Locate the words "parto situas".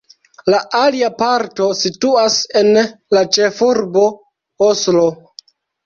1.19-2.39